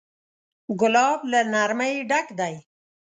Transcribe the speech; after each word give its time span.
ګلاب 0.79 1.19
له 1.31 1.39
نرمۍ 1.53 1.95
ډک 2.09 2.27
دی. 2.39 2.55